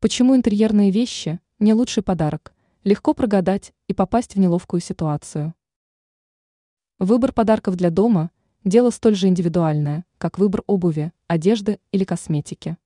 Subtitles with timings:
[0.00, 2.54] Почему интерьерные вещи– не лучший подарок?
[2.84, 5.54] Легко прогадать и попасть в неловкую ситуацию.
[7.00, 8.30] Выбор подарков для дома–
[8.64, 12.76] дело столь же индивидуальное, как выбор обуви, одежды или косметики.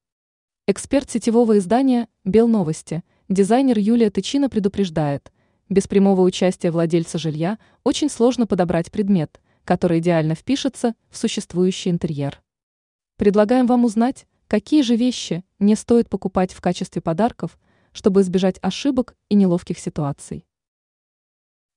[0.66, 5.30] Эксперт сетевого издания «Белновости», дизайнер Юлия Тычина предупреждает,
[5.68, 12.42] без прямого участия владельца жилья очень сложно подобрать предмет, который идеально впишется в существующий интерьер.
[13.18, 17.58] Предлагаем вам узнать, Какие же вещи не стоит покупать в качестве подарков,
[17.92, 20.44] чтобы избежать ошибок и неловких ситуаций?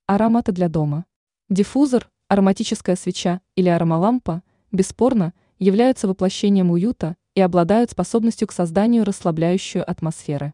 [0.08, 1.06] Ароматы для дома.
[1.48, 4.44] Диффузор, ароматическая свеча или аромалампа,
[4.74, 10.54] бесспорно, являются воплощением уюта и обладают способностью к созданию расслабляющей атмосферы.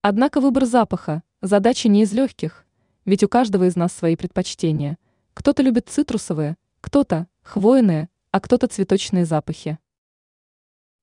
[0.00, 2.66] Однако выбор запаха– задача не из легких,
[3.04, 4.96] ведь у каждого из нас свои предпочтения.
[5.34, 9.80] Кто-то любит цитрусовые, кто-то– хвойные, а кто-то цветочные запахи.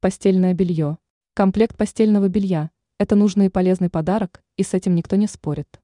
[0.06, 1.00] Постельное белье.
[1.34, 2.70] Комплект постельного белья–
[3.00, 5.82] это нужный и полезный подарок, и с этим никто не спорит.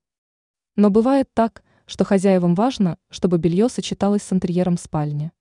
[0.75, 5.31] Но бывает так, что хозяевам важно, чтобы белье сочеталось с интерьером спальни.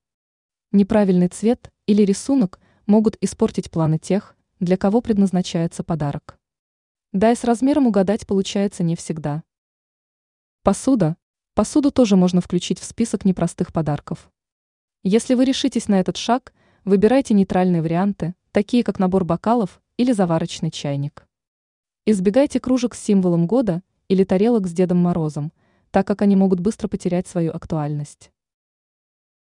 [0.72, 6.38] Неправильный цвет или рисунок могут испортить планы тех, для кого предназначается подарок.
[7.12, 9.42] Да и с размером угадать получается не всегда.
[10.62, 11.18] Посуда.
[11.52, 14.30] Посуду тоже можно включить в список непростых подарков.
[15.02, 16.54] Если вы решитесь на этот шаг,
[16.86, 21.26] выбирайте нейтральные варианты, такие как набор бокалов или заварочный чайник.
[22.06, 25.52] Избегайте кружек с символом года или тарелок с Дедом Морозом,
[25.90, 28.32] так как они могут быстро потерять свою актуальность.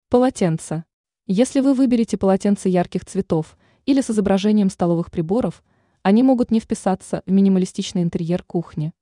[0.08, 0.84] Полотенца.
[1.26, 5.62] Если вы выберете полотенце ярких цветов или с изображением столовых приборов,
[6.02, 8.92] они могут не вписаться в минималистичный интерьер кухни.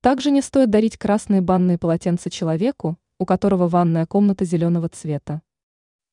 [0.00, 5.40] Также не стоит дарить красные банные полотенца человеку, у которого ванная комната зеленого цвета.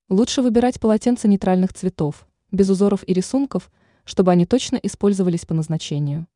[0.10, 3.72] Лучше выбирать полотенца нейтральных цветов, без узоров и рисунков,
[4.06, 6.28] чтобы они точно использовались по назначению.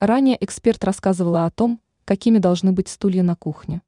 [0.00, 3.82] Ранее эксперт рассказывала о том, какими должны быть стулья на кухне.